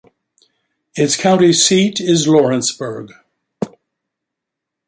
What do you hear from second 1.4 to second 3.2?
seat is Lawrenceburg.